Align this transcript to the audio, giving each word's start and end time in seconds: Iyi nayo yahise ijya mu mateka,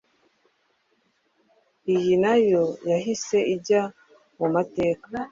Iyi 1.93 2.13
nayo 2.23 2.63
yahise 2.89 3.37
ijya 3.53 3.81
mu 4.37 4.47
mateka, 4.53 5.07